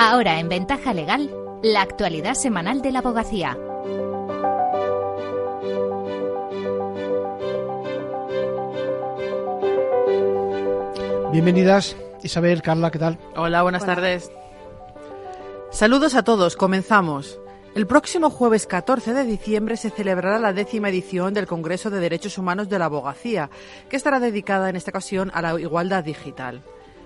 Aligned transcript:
Ahora 0.00 0.38
en 0.38 0.48
Ventaja 0.48 0.94
Legal, 0.94 1.28
la 1.60 1.82
actualidad 1.82 2.34
semanal 2.34 2.82
de 2.82 2.92
la 2.92 3.00
abogacía. 3.00 3.58
Bienvenidas, 11.32 11.96
Isabel, 12.22 12.62
Carla, 12.62 12.92
¿qué 12.92 13.00
tal? 13.00 13.18
Hola, 13.34 13.64
buenas 13.64 13.84
tardes. 13.84 14.30
Saludos 15.72 16.14
a 16.14 16.22
todos, 16.22 16.54
comenzamos. 16.54 17.40
El 17.74 17.88
próximo 17.88 18.30
jueves 18.30 18.68
14 18.68 19.12
de 19.14 19.24
diciembre 19.24 19.76
se 19.76 19.90
celebrará 19.90 20.38
la 20.38 20.52
décima 20.52 20.90
edición 20.90 21.34
del 21.34 21.48
Congreso 21.48 21.90
de 21.90 21.98
Derechos 21.98 22.38
Humanos 22.38 22.68
de 22.68 22.78
la 22.78 22.84
Abogacía, 22.84 23.50
que 23.88 23.96
estará 23.96 24.20
dedicada 24.20 24.70
en 24.70 24.76
esta 24.76 24.92
ocasión 24.92 25.32
a 25.34 25.42
la 25.42 25.58
igualdad 25.58 26.04
digital. 26.04 26.62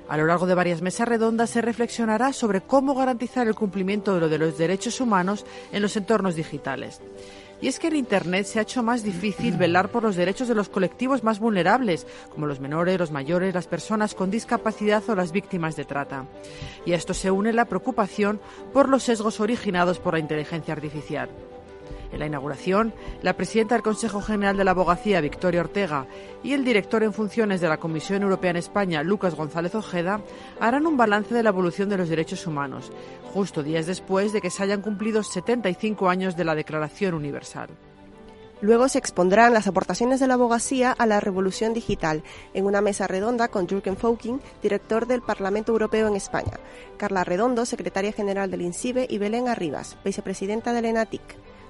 A 0.09 0.17
lo 0.17 0.27
largo 0.27 0.47
de 0.47 0.55
varias 0.55 0.83
mesas 0.83 1.09
redondas 1.09 1.51
se 1.51 1.63
reflexionará 1.63 2.33
sobre 2.33 2.61
cómo 2.61 2.95
garantizar 2.95 3.47
el 3.47 3.55
cumplimiento 3.55 4.15
de, 4.15 4.21
lo 4.21 4.29
de 4.29 4.39
los 4.39 4.59
derechos 4.59 5.01
humanos 5.01 5.47
en 5.73 5.83
los 5.83 5.97
entornos 5.97 6.35
digitales. 6.35 7.01
Y 7.63 7.69
es 7.69 7.79
que 7.79 7.87
en 7.87 7.97
Internet 7.97 8.45
se 8.45 8.59
ha 8.59 8.63
hecho 8.63 8.83
más 8.83 9.05
difícil 9.05 9.57
velar 9.57 9.89
por 9.89 10.03
los 10.03 10.17
derechos 10.17 10.49
de 10.49 10.55
los 10.57 10.69
colectivos 10.69 11.23
más 11.23 11.39
vulnerables, 11.39 12.09
como 12.31 12.49
los 12.49 12.59
menores, 12.59 12.99
los 12.99 13.13
mayores, 13.13 13.55
las 13.55 13.69
personas 13.69 14.15
con 14.17 14.33
discapacidad 14.33 15.09
o 15.09 15.15
las 15.15 15.31
víctimas 15.31 15.77
de 15.77 15.85
trata. 15.85 16.27
Y 16.85 16.93
a 16.93 16.97
esto 16.97 17.15
se 17.15 17.31
une 17.31 17.53
la 17.53 17.67
preocupación 17.67 18.41
por 18.73 18.89
los 18.89 19.05
sesgos 19.05 19.39
originados 19.39 20.01
por 20.01 20.15
la 20.15 20.19
inteligencia 20.19 20.75
artificial. 20.75 21.31
En 22.13 22.19
la 22.19 22.27
inauguración, 22.27 22.93
la 23.23 23.37
presidenta 23.37 23.75
del 23.75 23.83
Consejo 23.83 24.21
General 24.21 24.57
de 24.57 24.65
la 24.65 24.73
Abogacía, 24.73 25.21
Victoria 25.21 25.63
Ortega, 25.63 26.07
y 26.43 26.53
el 26.53 26.65
director 26.65 27.03
en 27.03 27.13
funciones 27.13 27.61
de 27.61 27.69
la 27.69 27.79
Comisión 27.79 28.23
Europea 28.23 28.51
en 28.51 28.59
España, 28.59 29.03
Lucas 29.03 29.35
González 29.35 29.75
Ojeda, 29.75 30.21
harán 30.61 30.87
un 30.87 30.97
balance 30.97 31.35
de 31.35 31.43
la 31.43 31.51
evolución 31.51 31.89
de 31.89 31.97
los 31.97 32.09
derechos 32.09 32.47
humanos, 32.47 32.93
justo 33.33 33.63
días 33.63 33.87
después 33.87 34.33
de 34.33 34.41
que 34.41 34.51
se 34.51 34.63
hayan 34.63 34.83
cumplido 34.83 35.23
75 35.23 36.09
años 36.09 36.37
de 36.37 36.45
la 36.45 36.55
Declaración 36.55 37.15
Universal. 37.15 37.71
Luego 38.61 38.89
se 38.89 38.99
expondrán 38.99 39.53
las 39.53 39.67
aportaciones 39.67 40.21
de 40.21 40.29
la 40.29 40.35
abogacía 40.35 40.93
a 40.93 41.05
la 41.05 41.19
revolución 41.19 41.75
digital 41.75 42.23
en 42.55 42.65
una 42.65 42.81
mesa 42.81 43.09
redonda 43.09 43.49
con 43.49 43.67
Jürgen 43.67 43.97
Fauking, 43.97 44.41
director 44.63 45.09
del 45.09 45.21
Parlamento 45.21 45.73
Europeo 45.73 46.07
en 46.07 46.15
España, 46.15 46.61
Carla 46.97 47.25
Redondo, 47.25 47.67
secretaria 47.67 48.13
general 48.13 48.53
del 48.53 48.63
INCIBE, 48.63 49.09
y 49.11 49.19
Belén 49.19 49.49
Arribas, 49.49 49.97
vicepresidenta 50.05 50.73
del 50.73 50.85
ENATIC 50.85 51.23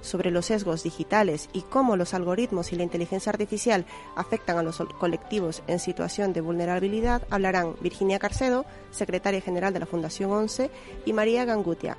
sobre 0.03 0.29
los 0.29 0.45
sesgos 0.45 0.83
digitales 0.83 1.49
y 1.53 1.61
cómo 1.61 1.95
los 1.95 2.13
algoritmos 2.13 2.71
y 2.71 2.75
la 2.75 2.83
inteligencia 2.83 3.31
artificial 3.31 3.85
afectan 4.15 4.57
a 4.57 4.63
los 4.63 4.77
colectivos 4.99 5.63
en 5.65 5.79
situación 5.79 6.33
de 6.33 6.41
vulnerabilidad 6.41 7.23
hablarán 7.29 7.75
Virginia 7.81 8.19
Carcedo, 8.19 8.65
secretaria 8.91 9.41
general 9.41 9.73
de 9.73 9.79
la 9.79 9.85
Fundación 9.85 10.31
11, 10.31 10.69
y 11.05 11.13
María 11.13 11.45
Gangutia, 11.45 11.97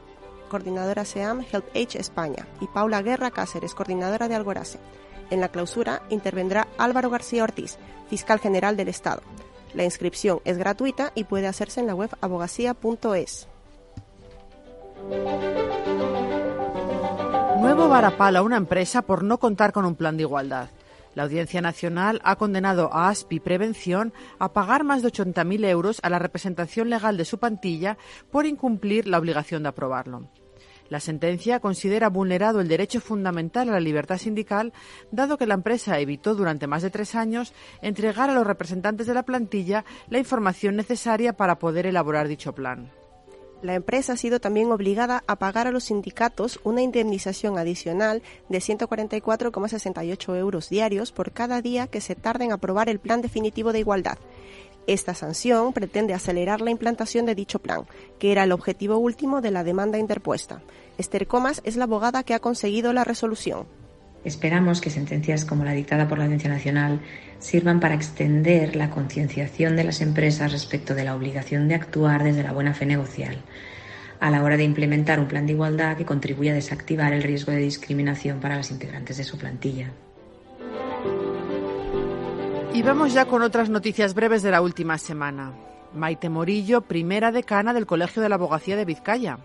coordinadora 0.48 1.04
SEAM 1.04 1.44
Help 1.50 1.66
Age 1.70 1.98
España, 1.98 2.46
y 2.60 2.66
Paula 2.66 3.02
Guerra 3.02 3.30
Cáceres, 3.30 3.74
coordinadora 3.74 4.28
de 4.28 4.34
Algorase. 4.34 4.78
En 5.30 5.40
la 5.40 5.48
clausura 5.48 6.02
intervendrá 6.10 6.68
Álvaro 6.78 7.10
García 7.10 7.42
Ortiz, 7.42 7.78
fiscal 8.08 8.38
general 8.38 8.76
del 8.76 8.88
Estado. 8.88 9.22
La 9.72 9.84
inscripción 9.84 10.40
es 10.44 10.58
gratuita 10.58 11.12
y 11.14 11.24
puede 11.24 11.48
hacerse 11.48 11.80
en 11.80 11.86
la 11.86 11.94
web 11.94 12.10
abogacía.es. 12.20 13.48
Nuevo 17.94 18.08
varapalo 18.08 18.40
a 18.40 18.42
una 18.42 18.56
empresa 18.56 19.02
por 19.02 19.22
no 19.22 19.38
contar 19.38 19.72
con 19.72 19.84
un 19.84 19.94
plan 19.94 20.16
de 20.16 20.24
igualdad. 20.24 20.68
La 21.14 21.22
Audiencia 21.22 21.60
Nacional 21.60 22.20
ha 22.24 22.34
condenado 22.34 22.92
a 22.92 23.08
ASPI 23.08 23.38
Prevención 23.38 24.12
a 24.40 24.52
pagar 24.52 24.82
más 24.82 25.02
de 25.02 25.12
80.000 25.12 25.64
euros 25.68 26.00
a 26.02 26.10
la 26.10 26.18
representación 26.18 26.90
legal 26.90 27.16
de 27.16 27.24
su 27.24 27.38
plantilla 27.38 27.96
por 28.32 28.46
incumplir 28.46 29.06
la 29.06 29.18
obligación 29.18 29.62
de 29.62 29.68
aprobarlo. 29.68 30.28
La 30.88 30.98
sentencia 30.98 31.60
considera 31.60 32.08
vulnerado 32.08 32.60
el 32.60 32.66
derecho 32.66 33.00
fundamental 33.00 33.68
a 33.68 33.74
la 33.74 33.80
libertad 33.80 34.18
sindical, 34.18 34.72
dado 35.12 35.38
que 35.38 35.46
la 35.46 35.54
empresa 35.54 36.00
evitó 36.00 36.34
durante 36.34 36.66
más 36.66 36.82
de 36.82 36.90
tres 36.90 37.14
años 37.14 37.52
entregar 37.80 38.28
a 38.28 38.34
los 38.34 38.44
representantes 38.44 39.06
de 39.06 39.14
la 39.14 39.22
plantilla 39.22 39.84
la 40.10 40.18
información 40.18 40.74
necesaria 40.74 41.34
para 41.34 41.60
poder 41.60 41.86
elaborar 41.86 42.26
dicho 42.26 42.56
plan 42.56 42.90
la 43.64 43.74
empresa 43.74 44.12
ha 44.12 44.16
sido 44.18 44.40
también 44.40 44.70
obligada 44.70 45.24
a 45.26 45.36
pagar 45.36 45.66
a 45.66 45.70
los 45.70 45.84
sindicatos 45.84 46.60
una 46.64 46.82
indemnización 46.82 47.56
adicional 47.56 48.22
de 48.50 48.58
144,68 48.58 50.36
euros 50.36 50.68
diarios 50.68 51.12
por 51.12 51.32
cada 51.32 51.62
día 51.62 51.86
que 51.86 52.02
se 52.02 52.14
tarde 52.14 52.44
en 52.44 52.52
aprobar 52.52 52.90
el 52.90 52.98
plan 52.98 53.22
definitivo 53.22 53.72
de 53.72 53.78
igualdad. 53.78 54.18
Esta 54.86 55.14
sanción 55.14 55.72
pretende 55.72 56.12
acelerar 56.12 56.60
la 56.60 56.72
implantación 56.72 57.24
de 57.24 57.34
dicho 57.34 57.58
plan, 57.58 57.86
que 58.18 58.32
era 58.32 58.44
el 58.44 58.52
objetivo 58.52 58.98
último 58.98 59.40
de 59.40 59.50
la 59.50 59.64
demanda 59.64 59.96
interpuesta. 59.96 60.60
Esther 60.98 61.26
Comas 61.26 61.62
es 61.64 61.76
la 61.76 61.84
abogada 61.84 62.22
que 62.22 62.34
ha 62.34 62.40
conseguido 62.40 62.92
la 62.92 63.04
resolución. 63.04 63.66
Esperamos 64.24 64.80
que 64.80 64.90
sentencias 64.90 65.44
como 65.44 65.64
la 65.64 65.72
dictada 65.72 66.08
por 66.08 66.18
la 66.18 66.24
Audiencia 66.24 66.50
Nacional 66.50 67.00
sirvan 67.38 67.80
para 67.80 67.94
extender 67.94 68.74
la 68.74 68.90
concienciación 68.90 69.76
de 69.76 69.84
las 69.84 70.00
empresas 70.00 70.52
respecto 70.52 70.94
de 70.94 71.04
la 71.04 71.14
obligación 71.14 71.68
de 71.68 71.74
actuar 71.74 72.24
desde 72.24 72.42
la 72.42 72.52
buena 72.52 72.74
fe 72.74 72.86
negocial 72.86 73.36
a 74.20 74.30
la 74.30 74.42
hora 74.42 74.56
de 74.56 74.64
implementar 74.64 75.20
un 75.20 75.28
plan 75.28 75.46
de 75.46 75.52
igualdad 75.52 75.98
que 75.98 76.06
contribuya 76.06 76.52
a 76.52 76.54
desactivar 76.54 77.12
el 77.12 77.22
riesgo 77.22 77.52
de 77.52 77.58
discriminación 77.58 78.40
para 78.40 78.56
las 78.56 78.70
integrantes 78.70 79.18
de 79.18 79.24
su 79.24 79.36
plantilla. 79.36 79.90
Y 82.72 82.82
vamos 82.82 83.12
ya 83.12 83.26
con 83.26 83.42
otras 83.42 83.68
noticias 83.68 84.14
breves 84.14 84.42
de 84.42 84.50
la 84.50 84.62
última 84.62 84.96
semana. 84.96 85.52
Maite 85.92 86.28
Morillo, 86.28 86.80
primera 86.80 87.30
decana 87.30 87.72
del 87.72 87.86
Colegio 87.86 88.22
de 88.22 88.28
la 88.28 88.34
Abogacía 88.34 88.76
de 88.76 88.84
Vizcaya. 88.84 89.38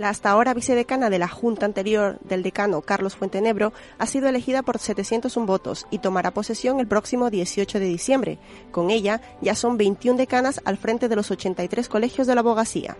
La 0.00 0.08
hasta 0.08 0.30
ahora 0.30 0.54
vicedecana 0.54 1.10
de 1.10 1.18
la 1.18 1.28
Junta 1.28 1.66
anterior 1.66 2.18
del 2.20 2.42
decano 2.42 2.80
Carlos 2.80 3.16
Fuentenebro 3.16 3.74
ha 3.98 4.06
sido 4.06 4.28
elegida 4.28 4.62
por 4.62 4.78
701 4.78 5.46
votos 5.46 5.86
y 5.90 5.98
tomará 5.98 6.30
posesión 6.30 6.80
el 6.80 6.86
próximo 6.86 7.28
18 7.28 7.78
de 7.78 7.84
diciembre. 7.84 8.38
Con 8.70 8.88
ella 8.88 9.20
ya 9.42 9.54
son 9.54 9.76
21 9.76 10.16
decanas 10.16 10.62
al 10.64 10.78
frente 10.78 11.10
de 11.10 11.16
los 11.16 11.30
83 11.30 11.86
colegios 11.90 12.26
de 12.26 12.34
la 12.34 12.40
abogacía. 12.40 12.96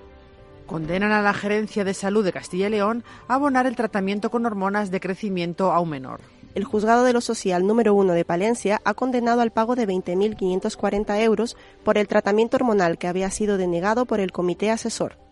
Condenan 0.67 1.13
a 1.13 1.23
la 1.23 1.33
Gerencia 1.33 1.85
de 1.85 1.95
Salud 1.95 2.23
de 2.23 2.35
Castilla 2.35 2.67
y 2.67 2.73
León 2.73 3.03
a 3.29 3.37
abonar 3.37 3.67
el 3.67 3.77
tratamiento 3.77 4.31
con 4.31 4.45
hormonas 4.45 4.91
de 4.91 5.01
crecimiento 5.01 5.73
a 5.73 5.81
un 5.81 5.89
menor. 5.89 6.21
El 6.55 6.65
juzgado 6.65 7.05
de 7.05 7.15
lo 7.15 7.23
social 7.23 7.67
número 7.67 7.95
1 7.95 8.13
de 8.13 8.27
Palencia 8.27 8.83
ha 8.85 8.93
condenado 8.93 9.41
al 9.41 9.53
pago 9.53 9.75
de 9.75 9.89
20.540 9.89 11.19
euros 11.23 11.57
por 11.83 11.97
el 11.97 12.09
tratamiento 12.09 12.59
hormonal 12.59 12.99
que 12.99 13.09
había 13.09 13.31
sido 13.31 13.57
denegado 13.57 14.05
por 14.05 14.21
el 14.21 14.33
comité 14.33 14.71
asesor. 14.71 15.30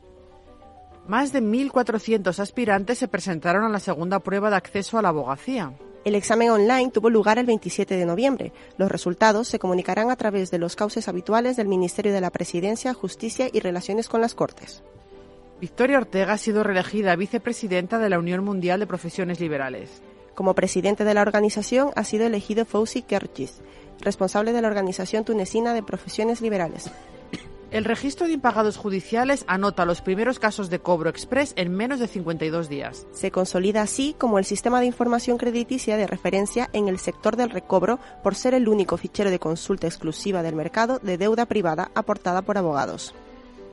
Más 1.08 1.32
de 1.32 1.40
1.400 1.40 2.38
aspirantes 2.38 2.98
se 2.98 3.08
presentaron 3.08 3.64
a 3.64 3.70
la 3.70 3.80
segunda 3.80 4.18
prueba 4.18 4.50
de 4.50 4.56
acceso 4.56 4.98
a 4.98 5.02
la 5.02 5.08
abogacía. 5.08 5.72
El 6.04 6.14
examen 6.14 6.50
online 6.50 6.90
tuvo 6.90 7.08
lugar 7.08 7.38
el 7.38 7.46
27 7.46 7.96
de 7.96 8.04
noviembre. 8.04 8.52
Los 8.76 8.92
resultados 8.92 9.48
se 9.48 9.58
comunicarán 9.58 10.10
a 10.10 10.16
través 10.16 10.50
de 10.50 10.58
los 10.58 10.76
cauces 10.76 11.08
habituales 11.08 11.56
del 11.56 11.66
Ministerio 11.66 12.12
de 12.12 12.20
la 12.20 12.28
Presidencia, 12.28 12.92
Justicia 12.92 13.48
y 13.50 13.60
Relaciones 13.60 14.06
con 14.06 14.20
las 14.20 14.34
Cortes. 14.34 14.82
Victoria 15.62 15.96
Ortega 15.96 16.34
ha 16.34 16.38
sido 16.38 16.62
reelegida 16.62 17.16
vicepresidenta 17.16 17.98
de 17.98 18.10
la 18.10 18.18
Unión 18.18 18.44
Mundial 18.44 18.78
de 18.78 18.86
Profesiones 18.86 19.40
Liberales. 19.40 20.02
Como 20.34 20.54
presidente 20.54 21.04
de 21.04 21.14
la 21.14 21.22
organización 21.22 21.90
ha 21.96 22.04
sido 22.04 22.26
elegido 22.26 22.66
Fouzi 22.66 23.00
Kerchis, 23.00 23.62
responsable 24.00 24.52
de 24.52 24.60
la 24.60 24.68
Organización 24.68 25.24
Tunecina 25.24 25.72
de 25.72 25.82
Profesiones 25.82 26.42
Liberales. 26.42 26.90
El 27.70 27.84
registro 27.84 28.26
de 28.26 28.32
impagados 28.32 28.78
judiciales 28.78 29.44
anota 29.46 29.84
los 29.84 30.00
primeros 30.00 30.38
casos 30.38 30.70
de 30.70 30.78
cobro 30.78 31.10
express 31.10 31.52
en 31.56 31.70
menos 31.70 32.00
de 32.00 32.08
52 32.08 32.70
días. 32.70 33.06
Se 33.12 33.30
consolida 33.30 33.82
así 33.82 34.16
como 34.18 34.38
el 34.38 34.46
sistema 34.46 34.80
de 34.80 34.86
información 34.86 35.36
crediticia 35.36 35.98
de 35.98 36.06
referencia 36.06 36.70
en 36.72 36.88
el 36.88 36.98
sector 36.98 37.36
del 37.36 37.50
recobro 37.50 37.98
por 38.22 38.34
ser 38.34 38.54
el 38.54 38.68
único 38.68 38.96
fichero 38.96 39.30
de 39.30 39.38
consulta 39.38 39.86
exclusiva 39.86 40.42
del 40.42 40.56
mercado 40.56 40.98
de 41.00 41.18
deuda 41.18 41.44
privada 41.44 41.90
aportada 41.94 42.40
por 42.40 42.56
abogados. 42.56 43.14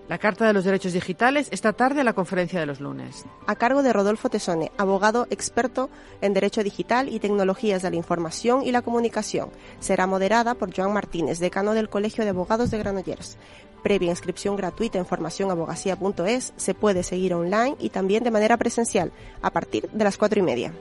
La 0.07 0.19
Carta 0.19 0.45
de 0.45 0.53
los 0.53 0.63
Derechos 0.63 0.93
Digitales 0.93 1.47
esta 1.51 1.73
tarde 1.73 1.99
en 1.99 2.05
la 2.05 2.13
conferencia 2.13 2.59
de 2.59 2.65
los 2.65 2.79
lunes. 2.79 3.25
A 3.47 3.55
cargo 3.55 3.81
de 3.81 3.91
Rodolfo 3.91 4.29
Tesone, 4.29 4.71
abogado 4.77 5.25
experto 5.31 5.89
en 6.21 6.33
Derecho 6.33 6.63
Digital 6.63 7.09
y 7.09 7.19
Tecnologías 7.19 7.81
de 7.81 7.89
la 7.89 7.95
Información 7.95 8.63
y 8.63 8.71
la 8.71 8.83
Comunicación. 8.83 9.49
Será 9.79 10.05
moderada 10.05 10.53
por 10.53 10.75
Joan 10.75 10.93
Martínez, 10.93 11.39
decano 11.39 11.73
del 11.73 11.89
Colegio 11.89 12.23
de 12.23 12.29
Abogados 12.29 12.71
de 12.71 12.77
Granollers 12.77 13.37
previa 13.85 14.09
inscripción 14.09 14.55
gratuita 14.55 14.97
en 14.97 15.05
formacionabogacía.es, 15.05 16.53
se 16.57 16.73
puede 16.73 17.03
seguir 17.03 17.35
online 17.35 17.75
y 17.77 17.89
también 17.89 18.23
de 18.23 18.31
manera 18.31 18.57
presencial 18.57 19.11
a 19.43 19.51
partir 19.51 19.87
de 19.91 20.03
las 20.03 20.17
cuatro 20.17 20.39
y 20.39 20.41
media. 20.41 20.73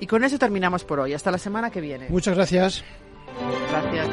Y 0.00 0.06
con 0.06 0.24
eso 0.24 0.38
terminamos 0.38 0.82
por 0.82 1.00
hoy. 1.00 1.12
Hasta 1.12 1.30
la 1.30 1.36
semana 1.36 1.70
que 1.70 1.82
viene. 1.82 2.06
Muchas 2.08 2.34
gracias. 2.34 2.82
Gracias. 3.70 4.08